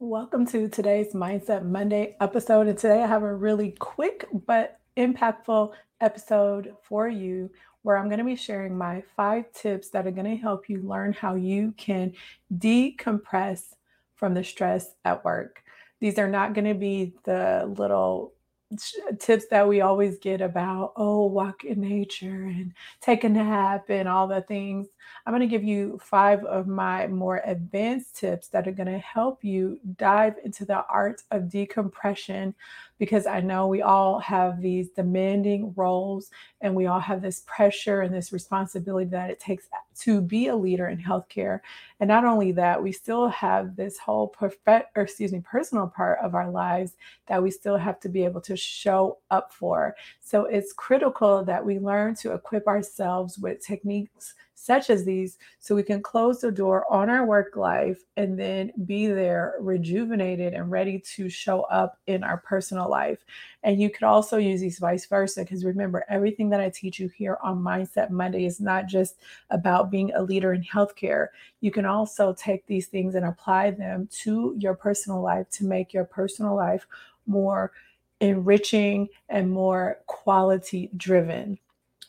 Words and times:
Welcome 0.00 0.46
to 0.46 0.68
today's 0.68 1.12
Mindset 1.12 1.64
Monday 1.64 2.16
episode. 2.20 2.68
And 2.68 2.78
today 2.78 3.02
I 3.02 3.06
have 3.08 3.24
a 3.24 3.34
really 3.34 3.72
quick 3.80 4.26
but 4.46 4.78
impactful 4.96 5.72
episode 6.00 6.76
for 6.84 7.08
you 7.08 7.50
where 7.82 7.98
I'm 7.98 8.06
going 8.06 8.20
to 8.20 8.24
be 8.24 8.36
sharing 8.36 8.78
my 8.78 9.02
five 9.16 9.52
tips 9.52 9.90
that 9.90 10.06
are 10.06 10.12
going 10.12 10.30
to 10.30 10.40
help 10.40 10.68
you 10.68 10.82
learn 10.82 11.14
how 11.14 11.34
you 11.34 11.74
can 11.76 12.12
decompress 12.56 13.74
from 14.14 14.34
the 14.34 14.44
stress 14.44 14.94
at 15.04 15.24
work. 15.24 15.64
These 16.00 16.16
are 16.20 16.28
not 16.28 16.54
going 16.54 16.68
to 16.68 16.78
be 16.78 17.14
the 17.24 17.68
little 17.76 18.34
Uh, 18.70 19.12
tips 19.18 19.46
that 19.46 19.66
we 19.66 19.80
always 19.80 20.18
get 20.18 20.42
about, 20.42 20.92
oh, 20.96 21.24
walk 21.24 21.64
in 21.64 21.80
nature 21.80 22.44
and 22.44 22.74
take 23.00 23.24
a 23.24 23.28
nap 23.28 23.88
and 23.88 24.06
all 24.06 24.28
the 24.28 24.42
things. 24.42 24.88
I'm 25.24 25.32
going 25.32 25.40
to 25.40 25.46
give 25.46 25.64
you 25.64 25.98
five 26.02 26.44
of 26.44 26.66
my 26.66 27.06
more 27.06 27.40
advanced 27.46 28.16
tips 28.16 28.48
that 28.48 28.68
are 28.68 28.72
going 28.72 28.92
to 28.92 28.98
help 28.98 29.42
you 29.42 29.80
dive 29.96 30.34
into 30.44 30.66
the 30.66 30.84
art 30.86 31.22
of 31.30 31.48
decompression 31.48 32.54
because 32.98 33.26
I 33.26 33.40
know 33.40 33.68
we 33.68 33.80
all 33.80 34.18
have 34.20 34.60
these 34.60 34.90
demanding 34.90 35.72
roles 35.74 36.30
and 36.60 36.74
we 36.74 36.86
all 36.86 37.00
have 37.00 37.22
this 37.22 37.44
pressure 37.46 38.00
and 38.00 38.14
this 38.14 38.32
responsibility 38.32 39.08
that 39.10 39.30
it 39.30 39.38
takes 39.38 39.68
to 40.00 40.20
be 40.20 40.48
a 40.48 40.56
leader 40.56 40.88
in 40.88 40.98
healthcare. 40.98 41.60
And 42.00 42.08
not 42.08 42.24
only 42.24 42.52
that, 42.52 42.82
we 42.82 42.92
still 42.92 43.28
have 43.28 43.76
this 43.76 43.98
whole 43.98 44.28
perfect, 44.28 44.96
or 44.96 45.02
excuse 45.02 45.32
me, 45.32 45.40
personal 45.40 45.86
part 45.86 46.18
of 46.22 46.34
our 46.34 46.50
lives 46.50 46.92
that 47.26 47.42
we 47.42 47.50
still 47.50 47.76
have 47.76 48.00
to 48.00 48.08
be 48.08 48.24
able 48.24 48.40
to 48.42 48.56
show 48.56 49.18
up 49.30 49.52
for. 49.52 49.94
So 50.20 50.44
it's 50.44 50.72
critical 50.72 51.44
that 51.44 51.64
we 51.64 51.78
learn 51.78 52.14
to 52.16 52.32
equip 52.32 52.66
ourselves 52.66 53.38
with 53.38 53.64
techniques 53.64 54.34
such 54.60 54.90
as 54.90 55.04
these 55.04 55.38
so 55.60 55.74
we 55.74 55.82
can 55.84 56.02
close 56.02 56.40
the 56.40 56.50
door 56.50 56.84
on 56.92 57.08
our 57.08 57.24
work 57.24 57.54
life 57.56 58.02
and 58.16 58.38
then 58.38 58.72
be 58.86 59.06
there 59.06 59.54
rejuvenated 59.60 60.52
and 60.52 60.70
ready 60.70 60.98
to 60.98 61.28
show 61.28 61.62
up 61.62 61.98
in 62.08 62.24
our 62.24 62.38
personal 62.38 62.90
life. 62.90 63.24
And 63.62 63.80
you 63.80 63.88
could 63.88 64.02
also 64.02 64.36
use 64.36 64.60
these 64.60 64.80
vice 64.80 65.06
versa 65.06 65.42
because 65.42 65.64
remember, 65.64 66.04
everything 66.08 66.50
that 66.50 66.60
I 66.60 66.70
teach 66.70 66.98
you 66.98 67.08
here 67.08 67.38
on 67.42 67.62
Mindset 67.62 68.10
Monday 68.10 68.46
is 68.46 68.60
not 68.60 68.86
just 68.86 69.16
about 69.50 69.92
being 69.92 70.12
a 70.14 70.22
leader 70.22 70.52
in 70.52 70.64
healthcare. 70.64 71.28
You 71.60 71.70
can 71.70 71.86
also 71.86 72.34
take 72.34 72.66
these 72.66 72.88
things 72.88 73.14
and 73.14 73.26
apply 73.26 73.70
them 73.70 74.08
to 74.22 74.56
your 74.58 74.74
personal 74.74 75.22
life 75.22 75.48
to 75.50 75.64
make 75.64 75.92
your 75.92 76.04
personal 76.04 76.56
life 76.56 76.86
more 77.26 77.72
enriching 78.20 79.08
and 79.28 79.50
more 79.50 80.00
quality 80.06 80.90
driven. 80.96 81.58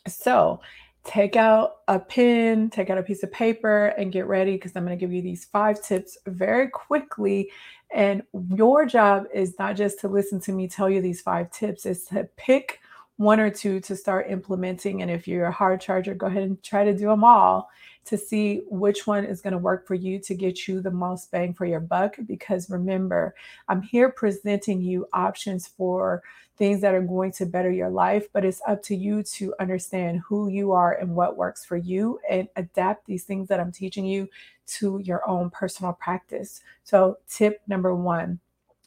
So, 0.08 0.60
take 1.04 1.36
out 1.36 1.78
a 1.88 1.98
pen, 1.98 2.70
take 2.70 2.90
out 2.90 2.98
a 2.98 3.02
piece 3.02 3.22
of 3.22 3.32
paper, 3.32 3.86
and 3.98 4.12
get 4.12 4.26
ready 4.26 4.52
because 4.52 4.72
I'm 4.76 4.84
going 4.84 4.96
to 4.96 5.00
give 5.00 5.12
you 5.12 5.22
these 5.22 5.44
five 5.44 5.82
tips 5.82 6.18
very 6.26 6.68
quickly. 6.68 7.50
And 7.92 8.22
your 8.54 8.86
job 8.86 9.24
is 9.34 9.58
not 9.58 9.76
just 9.76 10.00
to 10.00 10.08
listen 10.08 10.40
to 10.40 10.52
me 10.52 10.68
tell 10.68 10.90
you 10.90 11.00
these 11.00 11.20
five 11.20 11.50
tips, 11.50 11.86
it's 11.86 12.04
to 12.06 12.28
pick 12.36 12.80
one 13.20 13.38
or 13.38 13.50
two 13.50 13.80
to 13.80 13.94
start 13.94 14.30
implementing. 14.30 15.02
And 15.02 15.10
if 15.10 15.28
you're 15.28 15.44
a 15.44 15.52
hard 15.52 15.82
charger, 15.82 16.14
go 16.14 16.26
ahead 16.26 16.42
and 16.42 16.62
try 16.62 16.84
to 16.84 16.96
do 16.96 17.08
them 17.08 17.22
all 17.22 17.68
to 18.06 18.16
see 18.16 18.62
which 18.70 19.06
one 19.06 19.26
is 19.26 19.42
going 19.42 19.52
to 19.52 19.58
work 19.58 19.86
for 19.86 19.94
you 19.94 20.18
to 20.20 20.34
get 20.34 20.66
you 20.66 20.80
the 20.80 20.90
most 20.90 21.30
bang 21.30 21.52
for 21.52 21.66
your 21.66 21.80
buck. 21.80 22.16
Because 22.26 22.70
remember, 22.70 23.34
I'm 23.68 23.82
here 23.82 24.08
presenting 24.10 24.80
you 24.80 25.06
options 25.12 25.66
for 25.66 26.22
things 26.56 26.80
that 26.80 26.94
are 26.94 27.02
going 27.02 27.32
to 27.32 27.44
better 27.44 27.70
your 27.70 27.90
life, 27.90 28.26
but 28.32 28.42
it's 28.42 28.62
up 28.66 28.82
to 28.84 28.96
you 28.96 29.22
to 29.22 29.54
understand 29.60 30.22
who 30.26 30.48
you 30.48 30.72
are 30.72 30.94
and 30.94 31.14
what 31.14 31.36
works 31.36 31.62
for 31.62 31.76
you 31.76 32.18
and 32.30 32.48
adapt 32.56 33.04
these 33.04 33.24
things 33.24 33.48
that 33.48 33.60
I'm 33.60 33.70
teaching 33.70 34.06
you 34.06 34.30
to 34.78 34.98
your 35.04 35.28
own 35.28 35.50
personal 35.50 35.92
practice. 35.92 36.62
So, 36.84 37.18
tip 37.28 37.60
number 37.68 37.94
one 37.94 38.40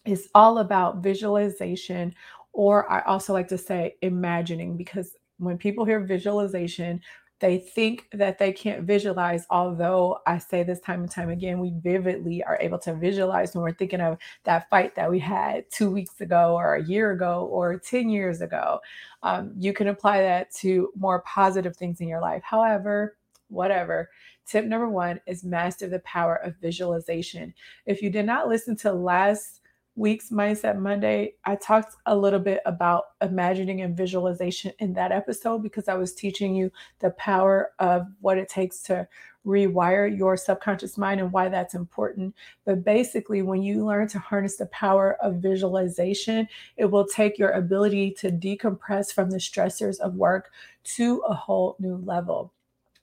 is 0.06 0.30
all 0.34 0.58
about 0.58 0.98
visualization, 0.98 2.14
or 2.54 2.90
I 2.92 3.02
also 3.02 3.34
like 3.34 3.48
to 3.50 3.58
say 3.58 3.96
imagining, 4.02 4.78
because 4.78 5.16
when 5.38 5.58
people 5.58 5.86
hear 5.86 6.00
visualization, 6.00 7.02
they 7.40 7.58
think 7.58 8.08
that 8.14 8.38
they 8.38 8.54
can't 8.54 8.84
visualize, 8.84 9.46
although 9.50 10.20
I 10.26 10.38
say 10.38 10.64
this 10.64 10.80
time 10.80 11.02
and 11.02 11.12
time 11.12 11.30
again, 11.30 11.60
we 11.60 11.74
vividly 11.76 12.42
are 12.42 12.58
able 12.62 12.80
to 12.80 12.96
visualize 12.96 13.54
when 13.54 13.64
we're 13.64 13.74
thinking 13.74 14.00
of 14.00 14.18
that 14.46 14.70
fight 14.70 14.96
that 14.96 15.12
we 15.12 15.20
had 15.20 15.70
two 15.70 15.92
weeks 15.92 16.22
ago, 16.22 16.56
or 16.56 16.76
a 16.76 16.86
year 16.86 17.12
ago, 17.12 17.50
or 17.52 17.78
10 17.78 18.08
years 18.08 18.40
ago. 18.40 18.80
Um, 19.24 19.52
you 19.58 19.74
can 19.74 19.88
apply 19.90 20.22
that 20.22 20.54
to 20.58 20.94
more 20.96 21.22
positive 21.24 21.76
things 21.76 22.00
in 22.00 22.08
your 22.08 22.22
life. 22.22 22.44
However, 22.46 23.18
whatever. 23.50 24.10
Tip 24.46 24.66
number 24.66 24.88
one 24.88 25.20
is 25.28 25.44
master 25.44 25.88
the 25.88 26.00
power 26.00 26.36
of 26.38 26.56
visualization. 26.62 27.54
If 27.86 28.02
you 28.02 28.10
did 28.10 28.26
not 28.26 28.48
listen 28.48 28.76
to 28.78 28.94
last 28.94 29.60
week's 29.96 30.30
Mindset 30.30 30.80
Monday, 30.80 31.36
I 31.46 31.56
talked 31.56 31.96
a 32.06 32.18
little 32.18 32.40
bit 32.40 32.62
about 32.66 33.06
imagining 33.22 33.82
and 33.82 33.96
visualization 33.96 34.72
in 34.80 34.94
that 34.94 35.12
episode 35.12 35.62
because 35.62 35.88
I 35.88 35.94
was 35.94 36.14
teaching 36.14 36.56
you 36.56 36.72
the 37.00 37.12
power 37.12 37.72
of 37.80 38.08
what 38.20 38.38
it 38.38 38.50
takes 38.50 38.82
to 38.84 39.08
rewire 39.46 40.18
your 40.18 40.36
subconscious 40.36 40.98
mind 40.98 41.20
and 41.20 41.32
why 41.32 41.50
that's 41.50 41.76
important. 41.76 42.34
But 42.66 42.84
basically, 42.84 43.44
when 43.44 43.62
you 43.62 43.86
learn 43.86 44.08
to 44.10 44.20
harness 44.20 44.56
the 44.56 44.66
power 44.68 45.18
of 45.22 45.36
visualization, 45.36 46.48
it 46.78 46.86
will 46.86 47.06
take 47.06 47.38
your 47.38 47.52
ability 47.52 48.12
to 48.20 48.32
decompress 48.32 49.14
from 49.14 49.30
the 49.30 49.38
stressors 49.38 50.00
of 50.00 50.16
work 50.16 50.52
to 50.96 51.18
a 51.28 51.34
whole 51.34 51.76
new 51.80 51.98
level. 51.98 52.52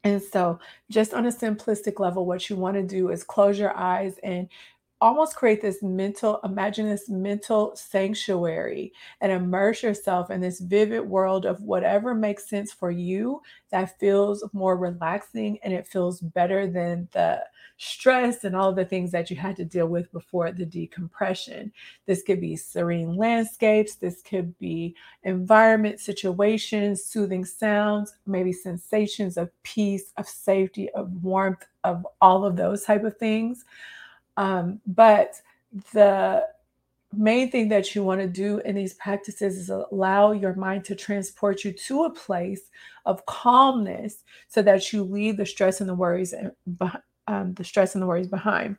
And 0.02 0.22
so, 0.22 0.58
just 0.90 1.12
on 1.12 1.26
a 1.26 1.30
simplistic 1.30 2.00
level, 2.00 2.24
what 2.24 2.48
you 2.48 2.56
want 2.56 2.76
to 2.76 2.82
do 2.82 3.10
is 3.10 3.22
close 3.22 3.58
your 3.58 3.76
eyes 3.76 4.14
and 4.22 4.48
almost 5.00 5.36
create 5.36 5.62
this 5.62 5.82
mental, 5.82 6.40
imagine 6.44 6.88
this 6.88 7.08
mental 7.08 7.74
sanctuary 7.74 8.92
and 9.20 9.32
immerse 9.32 9.82
yourself 9.82 10.30
in 10.30 10.40
this 10.40 10.60
vivid 10.60 11.00
world 11.00 11.46
of 11.46 11.62
whatever 11.62 12.14
makes 12.14 12.48
sense 12.48 12.72
for 12.72 12.90
you 12.90 13.40
that 13.70 13.98
feels 13.98 14.44
more 14.52 14.76
relaxing 14.76 15.58
and 15.62 15.72
it 15.72 15.86
feels 15.86 16.20
better 16.20 16.66
than 16.66 17.08
the 17.12 17.42
stress 17.78 18.44
and 18.44 18.54
all 18.54 18.72
the 18.74 18.84
things 18.84 19.10
that 19.10 19.30
you 19.30 19.36
had 19.36 19.56
to 19.56 19.64
deal 19.64 19.86
with 19.86 20.12
before 20.12 20.52
the 20.52 20.66
decompression. 20.66 21.72
This 22.04 22.22
could 22.22 22.40
be 22.40 22.54
serene 22.54 23.16
landscapes, 23.16 23.94
this 23.94 24.20
could 24.20 24.56
be 24.58 24.94
environment, 25.22 25.98
situations, 25.98 27.02
soothing 27.04 27.44
sounds, 27.44 28.16
maybe 28.26 28.52
sensations 28.52 29.38
of 29.38 29.50
peace, 29.62 30.12
of 30.18 30.28
safety, 30.28 30.90
of 30.90 31.10
warmth, 31.22 31.64
of 31.84 32.06
all 32.20 32.44
of 32.44 32.56
those 32.56 32.84
type 32.84 33.04
of 33.04 33.16
things. 33.16 33.64
Um, 34.36 34.80
but 34.86 35.34
the 35.92 36.46
main 37.12 37.50
thing 37.50 37.68
that 37.68 37.94
you 37.94 38.04
want 38.04 38.20
to 38.20 38.28
do 38.28 38.58
in 38.58 38.76
these 38.76 38.94
practices 38.94 39.56
is 39.56 39.68
allow 39.68 40.32
your 40.32 40.54
mind 40.54 40.84
to 40.84 40.94
transport 40.94 41.64
you 41.64 41.72
to 41.72 42.04
a 42.04 42.10
place 42.10 42.70
of 43.04 43.24
calmness 43.26 44.24
so 44.48 44.62
that 44.62 44.92
you 44.92 45.02
leave 45.02 45.36
the 45.36 45.46
stress 45.46 45.80
and 45.80 45.88
the 45.88 45.94
worries 45.94 46.32
and 46.32 46.52
um, 47.26 47.54
the 47.54 47.64
stress 47.64 47.94
and 47.94 48.02
the 48.02 48.06
worries 48.06 48.28
behind. 48.28 48.76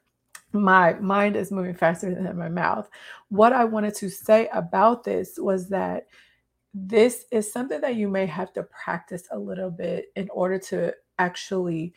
My 0.54 0.94
mind 0.94 1.36
is 1.36 1.52
moving 1.52 1.76
faster 1.76 2.14
than 2.14 2.38
my 2.38 2.50
mouth. 2.50 2.90
What 3.30 3.54
i 3.54 3.64
wanted 3.64 3.96
to 3.96 4.10
say 4.10 4.50
about 4.54 5.04
this 5.04 5.38
was 5.38 5.70
that 5.70 6.08
this 6.74 7.26
is 7.32 7.52
something 7.52 7.82
that 7.82 7.96
you 7.96 8.08
may 8.08 8.26
have 8.26 8.54
to 8.54 8.64
practice 8.64 9.24
a 9.32 9.40
little 9.40 9.72
bit 9.72 10.06
in 10.16 10.30
order 10.30 10.58
to 10.58 10.94
actually 11.20 11.94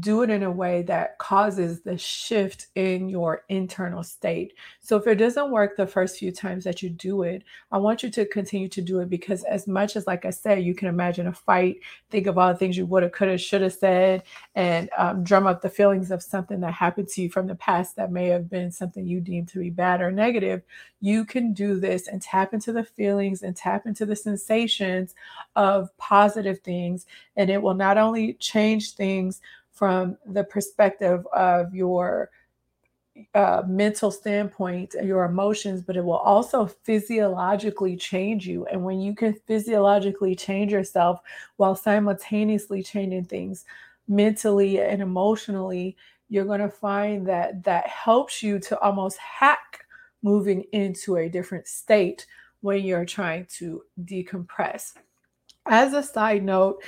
do 0.00 0.22
it 0.22 0.30
in 0.30 0.42
a 0.42 0.50
way 0.50 0.82
that 0.82 1.18
causes 1.18 1.82
the 1.82 1.96
shift 1.96 2.66
in 2.74 3.08
your 3.08 3.44
internal 3.48 4.02
state. 4.02 4.54
So 4.80 4.96
if 4.96 5.06
it 5.06 5.16
doesn't 5.16 5.50
work 5.50 5.76
the 5.76 5.86
first 5.86 6.18
few 6.18 6.32
times 6.32 6.64
that 6.64 6.82
you 6.82 6.90
do 6.90 7.22
it, 7.22 7.44
I 7.70 7.78
want 7.78 8.02
you 8.02 8.10
to 8.10 8.26
continue 8.26 8.68
to 8.68 8.82
do 8.82 9.00
it 9.00 9.10
because 9.10 9.44
as 9.44 9.68
much 9.68 9.94
as 9.94 10.06
like 10.06 10.24
I 10.24 10.30
said, 10.30 10.64
you 10.64 10.74
can 10.74 10.88
imagine 10.88 11.28
a 11.28 11.32
fight, 11.32 11.76
think 12.10 12.26
of 12.26 12.38
all 12.38 12.52
the 12.52 12.58
things 12.58 12.76
you 12.76 12.86
would 12.86 13.04
have, 13.04 13.12
could 13.12 13.28
have, 13.28 13.40
should 13.40 13.62
have 13.62 13.74
said, 13.74 14.24
and 14.54 14.90
um, 14.98 15.22
drum 15.22 15.46
up 15.46 15.62
the 15.62 15.68
feelings 15.68 16.10
of 16.10 16.22
something 16.22 16.60
that 16.60 16.72
happened 16.72 17.08
to 17.08 17.22
you 17.22 17.30
from 17.30 17.46
the 17.46 17.54
past 17.54 17.94
that 17.96 18.10
may 18.10 18.26
have 18.28 18.50
been 18.50 18.72
something 18.72 19.06
you 19.06 19.20
deemed 19.20 19.48
to 19.48 19.60
be 19.60 19.70
bad 19.70 20.00
or 20.00 20.10
negative. 20.10 20.62
You 21.00 21.24
can 21.24 21.52
do 21.52 21.78
this 21.78 22.08
and 22.08 22.20
tap 22.20 22.52
into 22.52 22.72
the 22.72 22.84
feelings 22.84 23.42
and 23.42 23.54
tap 23.54 23.86
into 23.86 24.06
the 24.06 24.16
sensations 24.16 25.14
of 25.54 25.96
positive 25.98 26.60
things, 26.60 27.06
and 27.36 27.48
it 27.48 27.62
will 27.62 27.74
not 27.74 27.98
only 27.98 28.34
change 28.34 28.94
things 28.94 29.40
from 29.74 30.16
the 30.26 30.44
perspective 30.44 31.26
of 31.34 31.74
your 31.74 32.30
uh, 33.34 33.62
mental 33.66 34.10
standpoint, 34.10 34.94
your 35.02 35.24
emotions, 35.24 35.82
but 35.82 35.96
it 35.96 36.04
will 36.04 36.14
also 36.14 36.66
physiologically 36.66 37.96
change 37.96 38.46
you. 38.46 38.66
And 38.66 38.84
when 38.84 39.00
you 39.00 39.14
can 39.14 39.34
physiologically 39.46 40.34
change 40.34 40.72
yourself 40.72 41.20
while 41.56 41.76
simultaneously 41.76 42.82
changing 42.82 43.26
things 43.26 43.64
mentally 44.08 44.80
and 44.80 45.00
emotionally, 45.00 45.96
you're 46.28 46.44
going 46.44 46.60
to 46.60 46.68
find 46.68 47.26
that 47.28 47.62
that 47.64 47.86
helps 47.86 48.42
you 48.42 48.58
to 48.58 48.78
almost 48.80 49.18
hack 49.18 49.84
moving 50.22 50.64
into 50.72 51.16
a 51.16 51.28
different 51.28 51.68
state 51.68 52.26
when 52.62 52.82
you're 52.82 53.04
trying 53.04 53.46
to 53.46 53.82
decompress. 54.04 54.94
As 55.66 55.92
a 55.92 56.02
side 56.02 56.42
note, 56.42 56.82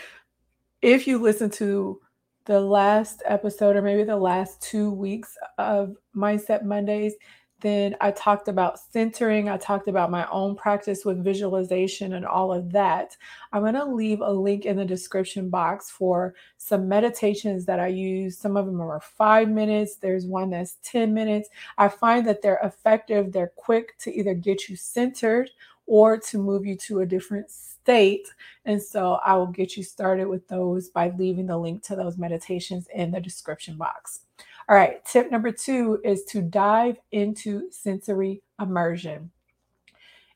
if 0.82 1.06
you 1.06 1.18
listen 1.18 1.50
to 1.50 2.00
the 2.46 2.60
last 2.60 3.22
episode 3.26 3.76
or 3.76 3.82
maybe 3.82 4.04
the 4.04 4.16
last 4.16 4.62
two 4.62 4.90
weeks 4.90 5.36
of 5.58 5.96
Mindset 6.16 6.64
Mondays, 6.64 7.14
Then 7.60 7.96
I 8.02 8.10
talked 8.10 8.48
about 8.48 8.78
centering. 8.78 9.48
I 9.48 9.56
talked 9.56 9.88
about 9.88 10.10
my 10.10 10.26
own 10.30 10.56
practice 10.56 11.04
with 11.06 11.24
visualization 11.24 12.12
and 12.12 12.26
all 12.26 12.52
of 12.52 12.70
that. 12.72 13.16
I'm 13.52 13.62
going 13.62 13.74
to 13.74 13.84
leave 13.86 14.20
a 14.20 14.30
link 14.30 14.66
in 14.66 14.76
the 14.76 14.84
description 14.84 15.48
box 15.48 15.90
for 15.90 16.34
some 16.58 16.86
meditations 16.86 17.64
that 17.64 17.80
I 17.80 17.86
use. 17.88 18.36
Some 18.38 18.58
of 18.58 18.66
them 18.66 18.80
are 18.80 19.00
five 19.00 19.48
minutes, 19.48 19.96
there's 19.96 20.26
one 20.26 20.50
that's 20.50 20.76
10 20.82 21.14
minutes. 21.14 21.48
I 21.78 21.88
find 21.88 22.26
that 22.26 22.42
they're 22.42 22.60
effective, 22.62 23.32
they're 23.32 23.52
quick 23.56 23.96
to 24.00 24.14
either 24.14 24.34
get 24.34 24.68
you 24.68 24.76
centered 24.76 25.50
or 25.86 26.18
to 26.18 26.38
move 26.38 26.66
you 26.66 26.76
to 26.76 27.00
a 27.00 27.06
different 27.06 27.50
state. 27.50 28.28
And 28.64 28.82
so 28.82 29.20
I 29.24 29.34
will 29.36 29.46
get 29.46 29.76
you 29.76 29.82
started 29.82 30.26
with 30.26 30.46
those 30.48 30.88
by 30.88 31.12
leaving 31.16 31.46
the 31.46 31.56
link 31.56 31.82
to 31.84 31.96
those 31.96 32.18
meditations 32.18 32.88
in 32.94 33.10
the 33.10 33.20
description 33.20 33.76
box. 33.76 34.20
All 34.68 34.76
right, 34.76 35.04
tip 35.04 35.30
number 35.30 35.52
two 35.52 36.00
is 36.04 36.24
to 36.24 36.42
dive 36.42 36.96
into 37.12 37.70
sensory 37.70 38.42
immersion. 38.60 39.30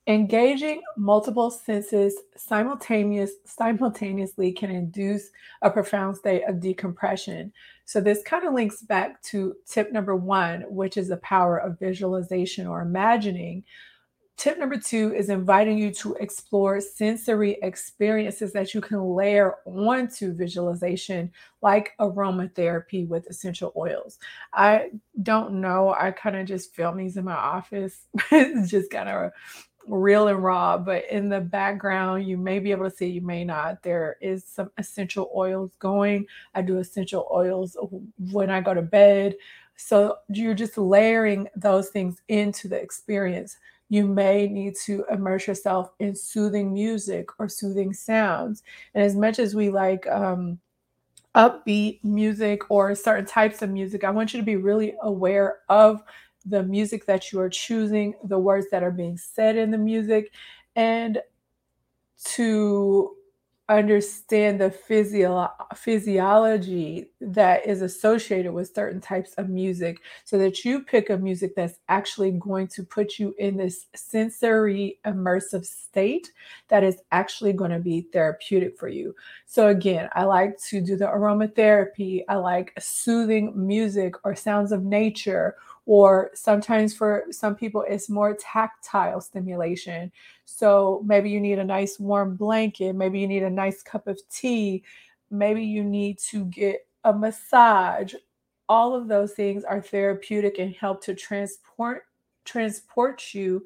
Engaging 0.07 0.81
multiple 0.97 1.51
senses 1.51 2.17
simultaneous, 2.37 3.33
simultaneously 3.45 4.51
can 4.51 4.71
induce 4.71 5.31
a 5.63 5.71
profound 5.71 6.17
state 6.17 6.43
of 6.49 6.59
decompression. 6.59 7.53
So, 7.85 8.01
this 8.01 8.23
kind 8.23 8.45
of 8.45 8.55
links 8.55 8.83
back 8.83 9.21
to 9.25 9.55
tip 9.69 9.93
number 9.93 10.17
one, 10.17 10.63
which 10.63 10.97
is 10.97 11.09
the 11.09 11.19
power 11.19 11.59
of 11.59 11.79
visualization 11.79 12.67
or 12.67 12.81
imagining, 12.81 13.63
Tip 14.41 14.59
number 14.59 14.79
two 14.79 15.15
is 15.15 15.29
inviting 15.29 15.77
you 15.77 15.93
to 15.97 16.15
explore 16.15 16.81
sensory 16.81 17.59
experiences 17.61 18.55
that 18.55 18.73
you 18.73 18.81
can 18.81 19.15
layer 19.15 19.57
onto 19.67 20.33
visualization, 20.33 21.31
like 21.61 21.93
aromatherapy 22.01 23.07
with 23.07 23.27
essential 23.27 23.71
oils. 23.77 24.19
I 24.55 24.93
don't 25.23 25.61
know. 25.61 25.91
I 25.91 26.13
kind 26.13 26.37
of 26.37 26.47
just 26.47 26.75
film 26.75 26.97
these 26.97 27.19
in 27.19 27.27
my 27.27 27.35
office. 27.35 28.07
it's 28.33 28.71
just 28.71 28.91
kind 28.91 29.11
of 29.11 29.31
real 29.87 30.29
and 30.29 30.43
raw, 30.43 30.79
but 30.79 31.05
in 31.11 31.29
the 31.29 31.43
background, 31.43 32.27
you 32.27 32.39
may 32.39 32.61
be 32.61 32.71
able 32.71 32.89
to 32.89 32.97
see, 32.97 33.09
you 33.09 33.21
may 33.21 33.45
not. 33.45 33.83
There 33.83 34.17
is 34.23 34.43
some 34.47 34.71
essential 34.79 35.31
oils 35.37 35.73
going. 35.79 36.25
I 36.55 36.63
do 36.63 36.79
essential 36.79 37.29
oils 37.31 37.77
when 38.33 38.49
I 38.49 38.63
go 38.63 38.73
to 38.73 38.81
bed. 38.81 39.35
So 39.77 40.17
you're 40.31 40.55
just 40.55 40.79
layering 40.79 41.47
those 41.57 41.91
things 41.91 42.23
into 42.29 42.69
the 42.69 42.81
experience 42.81 43.59
you 43.91 44.07
may 44.07 44.47
need 44.47 44.77
to 44.77 45.05
immerse 45.11 45.49
yourself 45.49 45.91
in 45.99 46.15
soothing 46.15 46.73
music 46.73 47.29
or 47.39 47.49
soothing 47.49 47.93
sounds. 47.93 48.63
And 48.95 49.05
as 49.05 49.17
much 49.17 49.41
as 49.41 49.55
we 49.55 49.69
like 49.69 50.07
um, 50.07 50.61
upbeat 51.35 52.03
music 52.05 52.71
or 52.71 52.95
certain 52.95 53.27
types 53.27 53.63
of 53.63 53.71
music, 53.71 54.05
I 54.05 54.11
want 54.11 54.33
you 54.33 54.39
to 54.41 54.47
be 54.47 54.57
really 54.57 54.95
aware 55.03 55.59
of 55.69 56.03
the 56.47 56.63
music 56.63 57.05
that 57.07 57.33
you 57.33 57.41
are 57.41 57.51
choosing, 57.51 58.15
the 58.25 58.39
words 58.39 58.67
that 58.71 58.85
are 58.85 58.93
being 58.93 59.19
said 59.19 59.57
in 59.57 59.73
the 59.73 59.79
music, 59.79 60.33
and 60.77 61.21
to 62.25 63.17
understand 63.71 64.61
the 64.61 64.71
physio- 64.71 65.49
physiology 65.77 67.07
that 67.21 67.65
is 67.65 67.83
associated 67.83 68.53
with 68.53 68.75
certain 68.75 69.01
types 69.01 69.33
of 69.35 69.49
music 69.49 69.99
so 70.25 70.37
that 70.37 70.65
you 70.65 70.83
pick 70.83 71.09
a 71.09 71.17
music 71.17 71.55
that's 71.55 71.79
actually 71.89 72.33
going 72.33 72.67
to 72.67 72.83
put 72.83 73.19
you 73.21 73.33
in 73.39 73.57
this 73.57 73.87
sensory 73.95 74.99
immersive 75.07 75.65
state 75.65 76.33
that 76.67 76.83
is 76.83 76.99
actually 77.13 77.53
going 77.53 77.71
to 77.71 77.79
be 77.79 78.03
therapeutic 78.13 78.77
for 78.77 78.89
you. 78.89 79.15
So 79.47 79.69
again, 79.69 80.09
I 80.15 80.25
like 80.25 80.59
to 80.69 80.81
do 80.81 80.97
the 80.97 81.07
aromatherapy, 81.07 82.25
I 82.29 82.35
like 82.35 82.73
soothing 82.79 83.53
music 83.55 84.15
or 84.25 84.35
sounds 84.35 84.73
of 84.73 84.83
nature 84.83 85.55
or 85.91 86.31
sometimes 86.35 86.95
for 86.95 87.25
some 87.33 87.57
people 87.57 87.85
it's 87.89 88.09
more 88.09 88.37
tactile 88.37 89.21
stimulation. 89.21 90.13
So 90.45 91.03
maybe 91.05 91.31
you 91.31 91.41
need 91.41 91.59
a 91.59 91.65
nice 91.65 91.99
warm 91.99 92.37
blanket 92.37 92.95
maybe 92.95 93.19
you 93.19 93.27
need 93.27 93.43
a 93.43 93.51
nice 93.51 93.83
cup 93.83 94.07
of 94.07 94.21
tea 94.31 94.85
maybe 95.33 95.65
you 95.65 95.83
need 95.83 96.17
to 96.31 96.45
get 96.45 96.87
a 97.03 97.13
massage. 97.13 98.15
All 98.69 98.95
of 98.95 99.09
those 99.09 99.33
things 99.33 99.65
are 99.65 99.83
therapeutic 99.83 100.61
and 100.61 100.73
help 100.77 101.03
to 101.07 101.15
transport 101.15 102.05
transport 102.45 103.35
you 103.35 103.65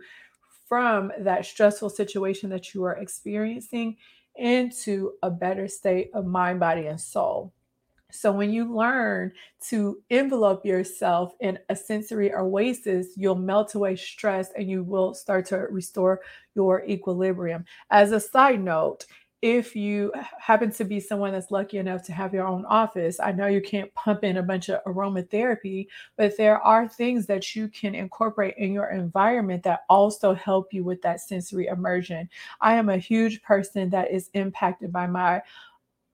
from 0.67 1.13
that 1.19 1.45
stressful 1.45 1.91
situation 1.91 2.49
that 2.49 2.73
you 2.73 2.85
are 2.85 2.97
experiencing 2.97 3.99
into 4.37 5.13
a 5.23 5.31
better 5.31 5.69
state 5.69 6.11
of 6.15 6.25
mind 6.25 6.59
body 6.59 6.87
and 6.87 6.99
soul 6.99 7.53
so 8.15 8.31
when 8.31 8.53
you 8.53 8.73
learn 8.73 9.33
to 9.69 10.01
envelope 10.11 10.65
yourself 10.65 11.35
in 11.41 11.59
a 11.69 11.77
sensory 11.77 12.33
oasis, 12.33 13.09
you'll 13.17 13.35
melt 13.35 13.75
away 13.75 13.97
stress 13.97 14.51
and 14.57 14.71
you 14.71 14.85
will 14.85 15.15
start 15.15 15.47
to 15.47 15.59
restore 15.71 16.21
your 16.55 16.85
equilibrium. 16.85 17.65
As 17.91 18.13
a 18.13 18.21
side 18.21 18.63
note, 18.63 19.07
if 19.43 19.77
you 19.77 20.11
happen 20.39 20.71
to 20.71 20.85
be 20.85 20.99
someone 20.99 21.33
that's 21.33 21.51
lucky 21.51 21.77
enough 21.77 22.03
to 22.05 22.13
have 22.13 22.33
your 22.33 22.47
own 22.47 22.65
office, 22.65 23.21
I 23.21 23.33
know 23.33 23.47
you 23.47 23.61
can't 23.61 23.93
pump 23.93 24.25
in 24.25 24.39
a 24.39 24.43
bunch 24.43 24.71
of 24.71 24.83
aromatherapy, 24.85 25.89
but 26.17 26.35
there 26.39 26.59
are 26.61 26.89
things 26.89 27.27
that 27.27 27.55
you 27.55 27.69
can 27.69 27.95
incorporate 27.95 28.55
in 28.57 28.73
your 28.73 28.91
environment 28.91 29.63
that 29.65 29.81
also 29.91 30.33
help 30.33 30.73
you 30.73 30.83
with 30.83 31.03
that 31.03 31.21
sensory 31.21 31.67
immersion. 31.67 32.31
I 32.63 32.77
am 32.77 32.89
a 32.89 32.97
huge 32.97 33.43
person 33.43 33.91
that 33.91 34.11
is 34.11 34.31
impacted 34.33 34.91
by 34.91 35.09
my 35.09 35.43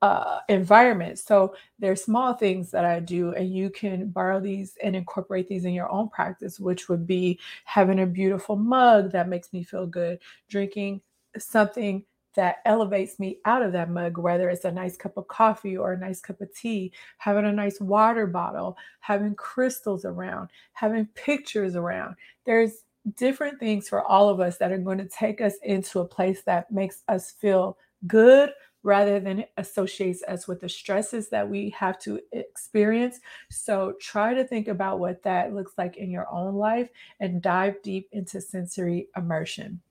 uh, 0.01 0.39
environment. 0.49 1.19
So 1.19 1.55
there's 1.79 2.03
small 2.03 2.33
things 2.33 2.71
that 2.71 2.85
I 2.85 2.99
do, 2.99 3.33
and 3.33 3.53
you 3.53 3.69
can 3.69 4.09
borrow 4.09 4.39
these 4.39 4.77
and 4.83 4.95
incorporate 4.95 5.47
these 5.47 5.65
in 5.65 5.73
your 5.73 5.91
own 5.91 6.09
practice, 6.09 6.59
which 6.59 6.89
would 6.89 7.05
be 7.05 7.39
having 7.65 7.99
a 7.99 8.07
beautiful 8.07 8.55
mug 8.55 9.11
that 9.11 9.29
makes 9.29 9.53
me 9.53 9.63
feel 9.63 9.85
good, 9.85 10.19
drinking 10.49 11.01
something 11.37 12.03
that 12.35 12.57
elevates 12.65 13.19
me 13.19 13.39
out 13.45 13.61
of 13.61 13.73
that 13.73 13.89
mug, 13.89 14.17
whether 14.17 14.49
it's 14.49 14.65
a 14.65 14.71
nice 14.71 14.95
cup 14.95 15.17
of 15.17 15.27
coffee 15.27 15.77
or 15.77 15.93
a 15.93 15.99
nice 15.99 16.21
cup 16.21 16.39
of 16.41 16.53
tea, 16.55 16.91
having 17.17 17.45
a 17.45 17.51
nice 17.51 17.79
water 17.81 18.25
bottle, 18.25 18.77
having 19.01 19.35
crystals 19.35 20.05
around, 20.05 20.49
having 20.73 21.05
pictures 21.13 21.75
around. 21.75 22.15
There's 22.45 22.85
different 23.17 23.59
things 23.59 23.89
for 23.89 24.01
all 24.03 24.29
of 24.29 24.39
us 24.39 24.57
that 24.57 24.71
are 24.71 24.77
going 24.77 24.99
to 24.99 25.07
take 25.07 25.41
us 25.41 25.55
into 25.63 25.99
a 25.99 26.07
place 26.07 26.43
that 26.43 26.71
makes 26.71 27.03
us 27.07 27.31
feel 27.31 27.77
good 28.07 28.51
rather 28.83 29.19
than 29.19 29.45
associates 29.57 30.23
us 30.27 30.47
with 30.47 30.61
the 30.61 30.69
stresses 30.69 31.29
that 31.29 31.47
we 31.47 31.69
have 31.71 31.99
to 31.99 32.19
experience. 32.31 33.19
So 33.49 33.93
try 33.99 34.33
to 34.33 34.43
think 34.43 34.67
about 34.67 34.99
what 34.99 35.23
that 35.23 35.53
looks 35.53 35.73
like 35.77 35.97
in 35.97 36.09
your 36.09 36.27
own 36.31 36.55
life 36.55 36.89
and 37.19 37.41
dive 37.41 37.81
deep 37.83 38.09
into 38.11 38.41
sensory 38.41 39.07
immersion. 39.15 39.81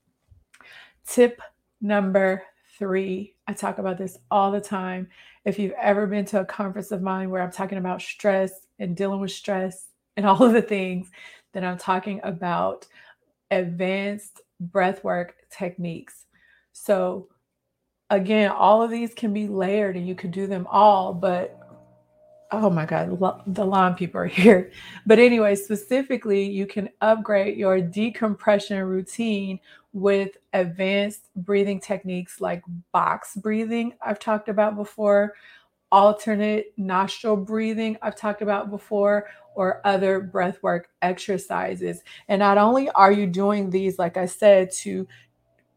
Tip 1.07 1.41
number 1.81 2.43
three 2.79 3.35
I 3.50 3.53
talk 3.53 3.79
about 3.79 3.99
this 3.99 4.17
all 4.31 4.53
the 4.53 4.61
time. 4.61 5.09
If 5.45 5.59
you've 5.59 5.73
ever 5.73 6.07
been 6.07 6.25
to 6.26 6.41
a 6.41 6.45
conference 6.45 6.93
of 6.93 7.03
mine 7.03 7.31
where 7.31 7.43
I'm 7.43 7.50
talking 7.50 7.79
about 7.79 8.00
stress 8.00 8.53
and 8.79 8.97
dealing 8.97 9.19
with 9.19 9.33
stress 9.33 9.88
and 10.17 10.25
all 10.25 10.43
of 10.45 10.53
the 10.53 10.62
things, 10.62 11.11
then 11.53 11.64
I'm 11.64 11.79
talking 11.79 12.21
about 12.23 12.87
advanced 13.50 14.41
breathwork 14.62 15.31
techniques. 15.50 16.26
So, 16.73 17.29
again, 18.11 18.50
all 18.50 18.83
of 18.83 18.90
these 18.90 19.14
can 19.14 19.33
be 19.33 19.49
layered 19.49 19.97
and 19.97 20.07
you 20.07 20.14
can 20.14 20.31
do 20.31 20.47
them 20.47 20.67
all, 20.69 21.14
but 21.14 21.57
oh 22.52 22.69
my 22.69 22.85
God, 22.85 23.19
the 23.47 23.64
lawn 23.64 23.95
people 23.95 24.21
are 24.21 24.26
here. 24.26 24.73
But 25.07 25.19
anyway, 25.19 25.55
specifically, 25.55 26.45
you 26.45 26.67
can 26.67 26.90
upgrade 27.00 27.57
your 27.57 27.81
decompression 27.81 28.83
routine 28.83 29.61
with 29.93 30.37
advanced 30.52 31.31
breathing 31.37 31.81
techniques 31.81 32.40
like 32.40 32.62
box 32.93 33.37
breathing, 33.37 33.95
I've 34.05 34.21
talked 34.21 34.49
about 34.49 34.76
before, 34.76 35.35
alternate 35.90 36.73
nostril 36.76 37.37
breathing, 37.37 37.97
I've 38.02 38.14
talked 38.14 38.43
about 38.43 38.71
before, 38.71 39.26
or 39.57 39.81
other 39.85 40.31
breathwork 40.33 40.83
exercises. 41.02 42.02
And 42.29 42.38
not 42.38 42.57
only 42.57 42.88
are 42.90 43.11
you 43.11 43.26
doing 43.26 43.69
these, 43.69 43.99
like 43.99 44.17
I 44.17 44.26
said, 44.26 44.71
to 44.73 45.09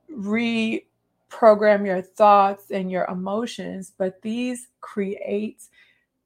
re 0.09 0.85
program 1.33 1.83
your 1.83 2.01
thoughts 2.01 2.69
and 2.69 2.91
your 2.91 3.05
emotions, 3.05 3.91
but 3.97 4.21
these 4.21 4.67
create 4.81 5.63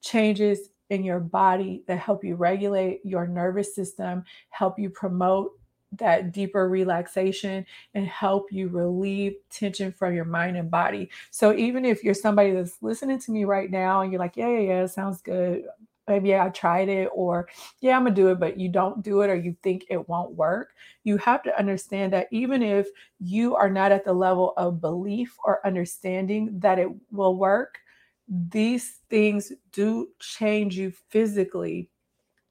changes 0.02 0.70
in 0.90 1.02
your 1.02 1.22
body 1.22 1.82
that 1.88 1.98
help 1.98 2.26
you 2.26 2.36
regulate 2.36 3.00
your 3.06 3.26
nervous 3.26 3.74
system, 3.74 4.26
help 4.50 4.78
you 4.78 4.90
promote 4.90 5.52
that 5.94 6.34
deeper 6.34 6.68
relaxation 6.68 7.66
and 7.94 8.06
help 8.06 8.52
you 8.52 8.68
relieve 8.68 9.36
tension 9.50 9.94
from 9.94 10.14
your 10.14 10.26
mind 10.26 10.58
and 10.58 10.70
body. 10.70 11.10
So 11.32 11.56
even 11.56 11.86
if 11.86 12.04
you're 12.04 12.14
somebody 12.14 12.52
that's 12.52 12.78
listening 12.82 13.20
to 13.20 13.32
me 13.32 13.46
right 13.46 13.72
now 13.72 14.02
and 14.02 14.12
you're 14.12 14.20
like, 14.20 14.36
yeah, 14.36 14.50
yeah, 14.50 14.60
yeah, 14.60 14.86
sounds 14.88 15.22
good 15.22 15.64
maybe 16.08 16.36
I 16.36 16.50
tried 16.50 16.90
it, 16.90 17.10
or 17.14 17.50
yeah, 17.82 17.98
I'm 17.98 18.04
gonna 18.04 18.16
do 18.16 18.30
it, 18.30 18.40
but 18.40 18.58
you 18.60 18.70
don't 18.70 19.04
do 19.04 19.22
it, 19.22 19.30
or 19.30 19.36
you 19.36 19.56
think 19.64 19.86
it 19.90 20.08
won't 20.10 20.34
work. 20.34 20.74
You 21.04 21.18
have 21.18 21.44
to 21.44 21.58
understand 21.60 22.14
that 22.14 22.28
even 22.32 22.62
if 22.64 22.88
you 23.20 23.56
are 23.56 23.70
not 23.70 23.92
at 23.92 24.06
the 24.06 24.14
level 24.14 24.54
of 24.58 24.82
belief 24.82 25.36
or 25.44 25.66
understanding 25.66 26.60
that 26.60 26.80
it 26.80 26.90
will 27.12 27.36
work, 27.38 27.80
these 28.28 29.00
things 29.10 29.52
do 29.72 30.10
change 30.20 30.78
you 30.78 30.92
physically 31.10 31.90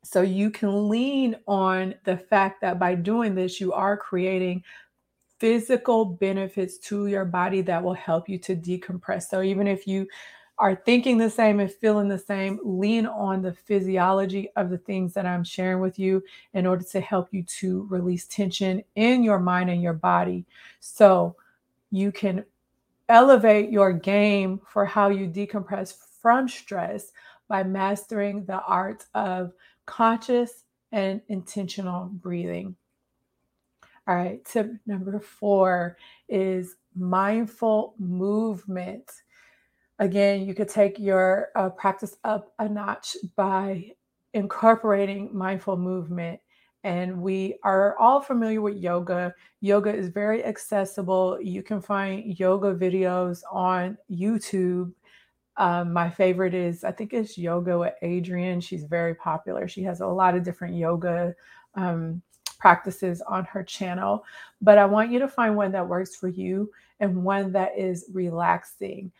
So 0.05 0.23
you 0.23 0.51
can 0.51 0.89
lean 0.89 1.37
on 1.49 1.95
the 2.05 2.17
fact 2.17 2.61
that 2.61 2.79
by 2.79 2.95
doing 2.95 3.35
this, 3.35 3.61
you 3.61 3.73
are 3.73 3.97
creating 3.97 4.63
physical 5.39 6.05
benefits 6.05 6.79
to 6.79 7.07
your 7.09 7.25
body 7.25 7.61
that 7.63 7.83
will 7.83 7.95
help 7.95 8.29
you 8.29 8.39
to 8.39 8.57
decompress. 8.57 9.25
So 9.25 9.43
even 9.43 9.67
if 9.67 9.87
you 9.87 10.07
are 10.59 10.75
thinking 10.75 11.19
the 11.19 11.29
same 11.29 11.61
and 11.61 11.71
feeling 11.71 12.09
the 12.09 12.19
same, 12.19 12.59
lean 12.65 13.07
on 13.07 13.43
the 13.43 13.53
physiology 13.53 14.49
of 14.57 14.71
the 14.71 14.79
things 14.79 15.13
that 15.13 15.27
I'm 15.27 15.45
sharing 15.45 15.81
with 15.81 15.99
you 15.99 16.23
in 16.55 16.67
order 16.67 16.85
to 16.85 17.01
help 17.01 17.29
you 17.31 17.43
to 17.43 17.87
release 17.91 18.27
tension 18.27 18.83
in 18.95 19.23
your 19.23 19.39
mind 19.39 19.69
and 19.69 19.83
your 19.83 19.93
body. 19.93 20.47
So 20.81 21.37
you 21.91 22.11
can 22.11 22.45
elevate 23.09 23.71
your 23.71 23.93
game 23.93 24.61
for 24.67 24.85
how 24.85 25.11
you 25.11 25.29
decompress 25.29 25.95
from 26.21 26.49
stress 26.49 27.13
by 27.49 27.63
mastering 27.63 28.45
the 28.47 28.61
art 28.63 29.05
of 29.15 29.53
conscious 29.85 30.65
and 30.93 31.21
intentional 31.29 32.07
breathing. 32.07 32.75
All 34.09 34.15
right, 34.15 34.45
tip 34.45 34.73
number 34.87 35.19
four 35.21 35.97
is 36.29 36.77
mindful 36.95 37.95
movement. 37.99 39.11
Again, 39.99 40.47
you 40.47 40.55
could 40.55 40.69
take 40.69 40.99
your 40.99 41.49
uh, 41.57 41.71
practice 41.71 42.17
up 42.25 42.53
a 42.59 42.69
notch 42.69 43.17
by 43.35 43.93
incorporating 44.35 45.31
mindful 45.33 45.77
movement. 45.77 46.41
And 46.85 47.21
we 47.21 47.59
are 47.65 47.99
all 47.99 48.21
familiar 48.21 48.61
with 48.61 48.77
yoga. 48.77 49.35
Yoga 49.61 49.93
is 49.93 50.09
very 50.09 50.45
accessible. 50.45 51.39
You 51.41 51.63
can 51.63 51.81
find 51.81 52.39
yoga 52.39 52.75
videos 52.75 53.41
on 53.51 53.97
YouTube. 54.11 54.93
Um, 55.57 55.93
my 55.93 56.11
favorite 56.11 56.55
is, 56.55 56.85
I 56.85 56.93
think 56.93 57.15
it's 57.15 57.39
Yoga 57.39 57.79
with 57.79 57.95
Adriene. 58.03 58.63
She's 58.63 58.85
very 58.85 59.15
popular. 59.15 59.67
She 59.67 59.83
has 59.85 60.01
a 60.01 60.07
lot 60.07 60.37
of 60.37 60.45
different 60.45 60.77
yoga 60.77 61.35
um, 61.75 62.21
practices 62.59 63.23
on 63.23 63.45
her 63.47 63.65
channel. 63.65 64.25
But 64.61 64.79
I 64.79 64.85
want 64.85 65.11
you 65.11 65.19
to 65.19 65.29
find 65.29 65.57
one 65.57 65.73
that 65.73 65.89
works 65.89 66.15
for 66.15 66.29
you 66.29 66.71
and 67.01 67.25
one 67.25 67.53
that 67.53 67.77
is 67.77 68.11
relaxing. 68.13 69.11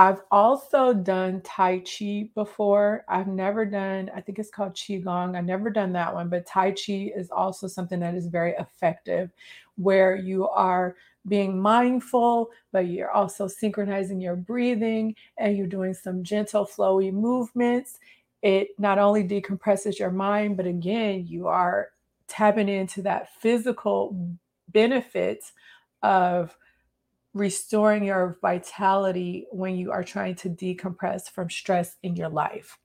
I've 0.00 0.22
also 0.30 0.94
done 0.94 1.42
Tai 1.42 1.80
Chi 1.80 2.30
before. 2.34 3.04
I've 3.06 3.26
never 3.26 3.66
done, 3.66 4.10
I 4.16 4.22
think 4.22 4.38
it's 4.38 4.50
called 4.50 4.72
Qigong. 4.72 5.36
I've 5.36 5.44
never 5.44 5.68
done 5.68 5.92
that 5.92 6.14
one, 6.14 6.30
but 6.30 6.46
Tai 6.46 6.70
Chi 6.70 7.12
is 7.14 7.30
also 7.30 7.66
something 7.68 8.00
that 8.00 8.14
is 8.14 8.26
very 8.28 8.54
effective 8.58 9.30
where 9.76 10.16
you 10.16 10.48
are 10.48 10.96
being 11.28 11.60
mindful, 11.60 12.48
but 12.72 12.86
you're 12.86 13.10
also 13.10 13.46
synchronizing 13.46 14.22
your 14.22 14.36
breathing 14.36 15.14
and 15.36 15.58
you're 15.58 15.66
doing 15.66 15.92
some 15.92 16.24
gentle, 16.24 16.64
flowy 16.66 17.12
movements. 17.12 17.98
It 18.40 18.70
not 18.78 18.98
only 18.98 19.22
decompresses 19.28 19.98
your 19.98 20.10
mind, 20.12 20.56
but 20.56 20.66
again, 20.66 21.26
you 21.26 21.46
are 21.46 21.90
tapping 22.26 22.70
into 22.70 23.02
that 23.02 23.34
physical 23.34 24.16
benefit 24.70 25.44
of 26.02 26.56
restoring 27.34 28.04
your 28.04 28.38
vitality 28.42 29.46
when 29.50 29.76
you 29.76 29.92
are 29.92 30.02
trying 30.02 30.34
to 30.34 30.48
decompress 30.48 31.30
from 31.30 31.48
stress 31.48 31.96
in 32.02 32.16
your 32.16 32.28
life. 32.28 32.78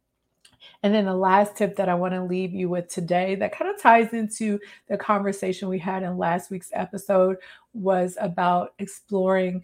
And 0.83 0.93
then 0.93 1.05
the 1.05 1.15
last 1.15 1.55
tip 1.55 1.75
that 1.77 1.89
I 1.89 1.95
want 1.95 2.13
to 2.13 2.23
leave 2.23 2.53
you 2.53 2.69
with 2.69 2.87
today 2.87 3.35
that 3.35 3.55
kind 3.55 3.73
of 3.73 3.81
ties 3.81 4.13
into 4.13 4.59
the 4.87 4.97
conversation 4.97 5.67
we 5.67 5.79
had 5.79 6.03
in 6.03 6.17
last 6.17 6.51
week's 6.51 6.71
episode 6.73 7.37
was 7.73 8.17
about 8.19 8.73
exploring 8.79 9.63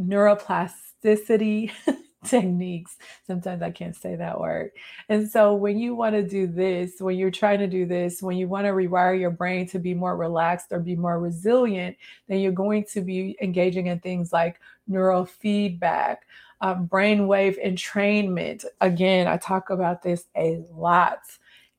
neuroplasticity 0.00 1.70
techniques. 2.26 2.96
Sometimes 3.26 3.62
I 3.62 3.70
can't 3.70 3.96
say 3.96 4.16
that 4.16 4.38
word. 4.38 4.70
And 5.08 5.30
so 5.30 5.54
when 5.54 5.78
you 5.78 5.94
want 5.94 6.14
to 6.14 6.22
do 6.22 6.46
this, 6.46 7.00
when 7.00 7.16
you're 7.16 7.30
trying 7.30 7.58
to 7.60 7.66
do 7.66 7.86
this, 7.86 8.22
when 8.22 8.36
you 8.36 8.48
want 8.48 8.66
to 8.66 8.72
rewire 8.72 9.18
your 9.18 9.30
brain 9.30 9.66
to 9.68 9.78
be 9.78 9.94
more 9.94 10.16
relaxed 10.16 10.68
or 10.70 10.80
be 10.80 10.96
more 10.96 11.18
resilient, 11.18 11.96
then 12.28 12.40
you're 12.40 12.52
going 12.52 12.84
to 12.92 13.00
be 13.00 13.36
engaging 13.40 13.86
in 13.88 14.00
things 14.00 14.32
like 14.32 14.60
neurofeedback, 14.90 16.18
um, 16.60 16.88
brainwave 16.88 17.62
entrainment. 17.64 18.64
Again, 18.80 19.26
I 19.26 19.36
talk 19.36 19.70
about 19.70 20.02
this 20.02 20.24
a 20.36 20.62
lot 20.72 21.20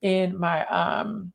in 0.02 0.38
my 0.38 0.66
um 0.66 1.32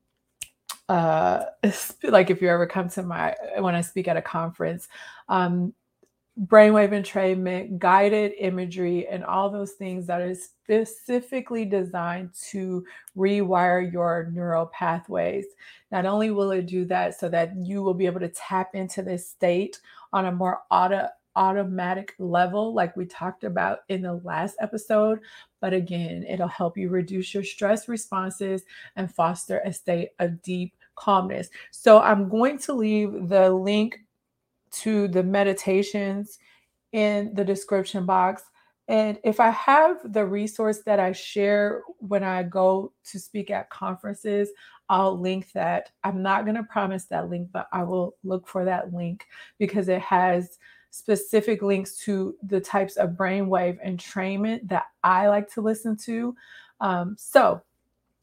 uh 0.91 1.45
like 2.05 2.31
if 2.31 2.43
you 2.43 2.49
ever 2.49 2.67
come 2.67 2.89
to 2.91 3.03
my 3.03 3.35
when 3.59 3.75
I 3.75 3.81
speak 3.81 4.09
at 4.09 4.17
a 4.19 4.23
conference 4.23 4.89
um 5.29 5.73
brainwave 6.47 6.91
entrainment, 6.91 7.79
guided 7.79 8.33
imagery, 8.39 9.09
and 9.09 9.25
all 9.25 9.51
those 9.51 9.73
things 9.73 10.07
that 10.07 10.21
are 10.21 10.35
specifically 10.35 11.65
designed 11.65 12.31
to 12.51 12.85
rewire 13.17 13.93
your 13.93 14.31
neural 14.33 14.67
pathways. 14.67 15.47
Not 15.91 16.07
only 16.07 16.31
will 16.31 16.53
it 16.53 16.67
do 16.67 16.85
that 16.87 17.19
so 17.19 17.29
that 17.31 17.57
you 17.57 17.83
will 17.83 17.95
be 17.95 18.07
able 18.07 18.21
to 18.21 18.29
tap 18.29 18.75
into 18.75 19.03
this 19.03 19.29
state 19.29 19.81
on 20.13 20.27
a 20.27 20.33
more 20.33 20.61
auto 20.71 21.09
automatic 21.37 22.15
level 22.19 22.75
like 22.75 22.97
we 22.97 23.07
talked 23.07 23.45
about 23.45 23.81
in 23.91 24.03
the 24.03 24.15
last 24.25 24.57
episode 24.61 25.21
but 25.61 25.73
again 25.73 26.25
it'll 26.25 26.49
help 26.49 26.77
you 26.77 26.89
reduce 26.89 27.33
your 27.33 27.45
stress 27.45 27.87
responses 27.87 28.63
and 28.97 29.15
foster 29.15 29.61
a 29.65 29.73
state 29.73 30.09
of 30.19 30.43
deep 30.43 30.75
calmness 30.97 31.49
so 31.71 32.01
i'm 32.01 32.29
going 32.29 32.59
to 32.59 32.73
leave 32.73 33.29
the 33.29 33.49
link 33.51 34.01
to 34.79 35.09
the 35.09 35.23
meditations 35.23 36.39
in 36.93 37.35
the 37.35 37.45
description 37.45 38.07
box. 38.07 38.43
And 38.89 39.19
if 39.23 39.39
I 39.39 39.51
have 39.51 40.13
the 40.13 40.25
resource 40.25 40.79
that 40.87 40.99
I 40.99 41.13
share 41.13 41.83
when 41.99 42.25
I 42.25 42.43
go 42.43 42.93
to 43.11 43.19
speak 43.19 43.51
at 43.51 43.69
conferences, 43.69 44.49
I'll 44.89 45.19
link 45.19 45.53
that. 45.53 45.91
I'm 46.05 46.23
not 46.23 46.45
going 46.45 46.57
to 46.57 46.63
promise 46.63 47.05
that 47.07 47.29
link, 47.29 47.51
but 47.53 47.69
I 47.73 47.83
will 47.83 48.17
look 48.25 48.49
for 48.49 48.65
that 48.65 48.95
link 48.95 49.27
because 49.59 49.91
it 49.91 50.01
has 50.01 50.59
specific 50.91 51.61
links 51.61 51.99
to 51.99 52.35
the 52.43 52.61
types 52.61 52.97
of 52.97 53.11
brainwave 53.11 53.85
entrainment 53.87 54.67
that 54.69 54.87
I 55.05 55.29
like 55.29 55.53
to 55.53 55.61
listen 55.61 55.97
to. 56.05 56.35
Um, 56.81 57.15
so, 57.19 57.63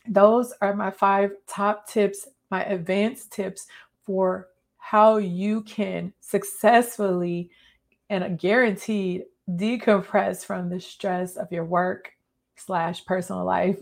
those 0.07 0.53
are 0.61 0.75
my 0.75 0.91
five 0.91 1.31
top 1.47 1.87
tips, 1.87 2.27
my 2.51 2.63
advanced 2.65 3.31
tips 3.31 3.67
for 4.05 4.49
how 4.85 5.17
you 5.17 5.63
can 5.63 6.13
successfully 6.19 7.49
and 8.11 8.37
guaranteed 8.37 9.23
decompress 9.49 10.45
from 10.45 10.69
the 10.69 10.79
stress 10.79 11.37
of 11.37 11.51
your 11.51 11.65
work 11.65 12.11
slash 12.55 13.03
personal 13.03 13.43
life. 13.43 13.79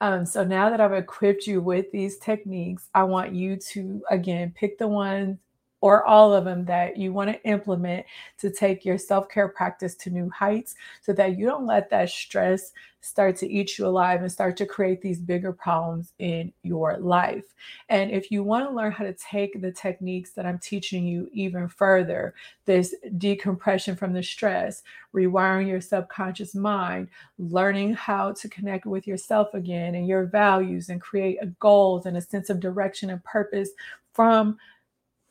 Um, 0.00 0.24
so 0.24 0.44
now 0.44 0.70
that 0.70 0.80
I've 0.80 0.94
equipped 0.94 1.46
you 1.46 1.60
with 1.60 1.92
these 1.92 2.16
techniques, 2.16 2.88
I 2.94 3.02
want 3.02 3.34
you 3.34 3.56
to 3.72 4.00
again 4.10 4.54
pick 4.56 4.78
the 4.78 4.88
ones 4.88 5.36
or 5.80 6.04
all 6.04 6.34
of 6.34 6.44
them 6.44 6.64
that 6.64 6.96
you 6.96 7.12
want 7.12 7.30
to 7.30 7.48
implement 7.48 8.06
to 8.38 8.50
take 8.50 8.84
your 8.84 8.98
self 8.98 9.28
care 9.28 9.48
practice 9.48 9.94
to 9.94 10.10
new 10.10 10.30
heights 10.30 10.74
so 11.02 11.12
that 11.12 11.36
you 11.36 11.46
don't 11.46 11.66
let 11.66 11.90
that 11.90 12.10
stress 12.10 12.72
start 13.06 13.36
to 13.36 13.48
eat 13.48 13.78
you 13.78 13.86
alive 13.86 14.20
and 14.20 14.32
start 14.32 14.56
to 14.56 14.66
create 14.66 15.00
these 15.00 15.20
bigger 15.20 15.52
problems 15.52 16.12
in 16.18 16.52
your 16.62 16.98
life. 16.98 17.44
And 17.88 18.10
if 18.10 18.32
you 18.32 18.42
want 18.42 18.68
to 18.68 18.74
learn 18.74 18.90
how 18.90 19.04
to 19.04 19.14
take 19.14 19.60
the 19.60 19.70
techniques 19.70 20.32
that 20.32 20.44
I'm 20.44 20.58
teaching 20.58 21.06
you 21.06 21.28
even 21.32 21.68
further, 21.68 22.34
this 22.64 22.94
decompression 23.18 23.94
from 23.94 24.12
the 24.12 24.22
stress, 24.22 24.82
rewiring 25.14 25.68
your 25.68 25.80
subconscious 25.80 26.54
mind, 26.54 27.08
learning 27.38 27.94
how 27.94 28.32
to 28.32 28.48
connect 28.48 28.86
with 28.86 29.06
yourself 29.06 29.54
again 29.54 29.94
and 29.94 30.08
your 30.08 30.24
values 30.24 30.88
and 30.88 31.00
create 31.00 31.38
goals 31.60 32.06
and 32.06 32.16
a 32.16 32.20
sense 32.20 32.50
of 32.50 32.58
direction 32.58 33.10
and 33.10 33.22
purpose 33.22 33.70
from 34.12 34.58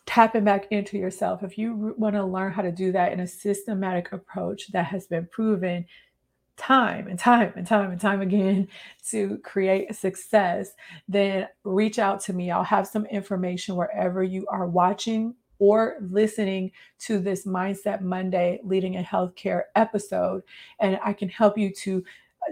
tapping 0.06 0.44
back 0.44 0.68
into 0.72 0.98
yourself, 0.98 1.44
if 1.44 1.58
you 1.58 1.96
want 1.98 2.16
to 2.16 2.24
learn 2.24 2.52
how 2.52 2.62
to 2.62 2.72
do 2.72 2.92
that 2.92 3.12
in 3.12 3.20
a 3.20 3.28
systematic 3.28 4.12
approach 4.12 4.68
that 4.72 4.86
has 4.86 5.08
been 5.08 5.28
proven 5.32 5.86
time 6.58 7.08
and 7.08 7.20
time 7.20 7.52
and 7.56 7.68
time 7.68 7.92
and 7.92 8.00
time 8.00 8.22
again 8.22 8.68
to 9.10 9.38
create 9.40 9.94
success, 9.96 10.72
then 11.08 11.48
reach 11.64 12.00
out 12.00 12.20
to 12.22 12.34
me. 12.34 12.52
I'll 12.52 12.64
have 12.64 12.88
some 12.88 13.06
information 13.08 13.76
wherever 13.76 14.24
you 14.24 14.46
are 14.50 14.68
watching 14.68 15.36
or 15.58 15.96
listening 16.02 16.72
to 17.00 17.20
this 17.20 17.46
Mindset 17.46 18.02
Monday 18.02 18.60
Leading 18.64 18.96
in 18.96 19.06
Healthcare 19.06 19.64
episode. 19.76 20.44
And 20.80 21.00
I 21.04 21.14
can 21.14 21.30
help 21.30 21.58
you 21.58 21.72
to 21.74 22.04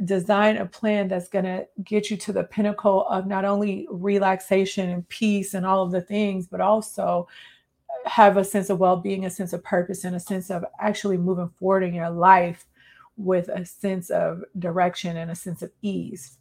design 0.05 0.57
a 0.57 0.65
plan 0.65 1.07
that's 1.07 1.29
going 1.29 1.45
to 1.45 1.67
get 1.83 2.09
you 2.09 2.17
to 2.17 2.33
the 2.33 2.43
pinnacle 2.43 3.05
of 3.07 3.27
not 3.27 3.45
only 3.45 3.87
relaxation 3.89 4.89
and 4.89 5.07
peace 5.09 5.53
and 5.53 5.65
all 5.65 5.83
of 5.83 5.91
the 5.91 6.01
things, 6.01 6.47
but 6.47 6.61
also 6.61 7.27
have 8.05 8.37
a 8.37 8.43
sense 8.43 8.69
of 8.69 8.79
well-being, 8.79 9.25
a 9.25 9.29
sense 9.29 9.53
of 9.53 9.63
purpose, 9.63 10.03
and 10.03 10.15
a 10.15 10.19
sense 10.19 10.49
of 10.49 10.65
actually 10.79 11.17
moving 11.17 11.49
forward 11.59 11.83
in 11.83 11.93
your 11.93 12.09
life 12.09 12.65
with 13.17 13.49
a 13.49 13.65
sense 13.65 14.09
of 14.09 14.43
direction 14.59 15.17
and 15.17 15.31
a 15.31 15.35
sense 15.35 15.61
of 15.61 15.71
ease. 15.81 16.37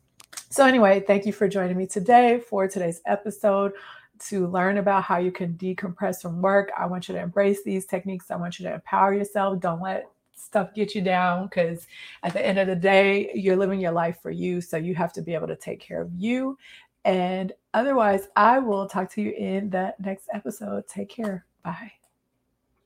So, 0.49 0.67
anyway, 0.67 1.01
thank 1.01 1.27
you 1.27 1.33
for 1.33 1.49
joining 1.49 1.77
me 1.77 1.87
today 1.87 2.41
for 2.41 2.67
today's 2.69 3.01
episode 3.07 3.73
to 4.29 4.47
learn 4.47 4.79
about 4.79 5.03
how 5.03 5.19
you 5.19 5.33
can 5.33 5.55
decompress 5.55 6.23
from 6.23 6.41
work. 6.41 6.71
I 6.79 6.87
want 6.87 7.09
you 7.09 7.15
to 7.15 7.21
embrace 7.21 7.63
these 7.65 7.87
techniques. 7.87 8.31
I 8.31 8.37
want 8.37 8.59
you 8.59 8.67
to 8.67 8.75
empower 8.75 9.15
yourself. 9.15 9.61
Don't 9.61 9.83
let 9.83 10.09
stuff 10.43 10.75
get 10.75 10.95
you 10.95 11.03
down 11.03 11.47
because 11.47 11.87
at 12.23 12.33
the 12.35 12.45
end 12.45 12.59
of 12.59 12.67
the 12.67 12.77
day, 12.77 13.31
you're 13.35 13.57
living 13.57 13.81
your 13.81 13.93
life 13.93 14.19
for 14.23 14.31
you. 14.31 14.61
So 14.61 14.77
you 14.77 14.95
have 14.95 15.13
to 15.15 15.23
be 15.23 15.35
able 15.35 15.49
to 15.49 15.57
take 15.57 15.81
care 15.81 16.01
of 16.03 16.11
you 16.15 16.59
And 17.05 17.53
otherwise, 17.75 18.29
I 18.37 18.59
will 18.61 18.89
talk 18.89 19.11
to 19.13 19.23
you 19.23 19.33
in 19.33 19.71
the 19.71 19.95
next 19.99 20.29
episode. 20.33 20.87
Take 20.89 21.11
care. 21.11 21.47
Bye. 21.65 22.02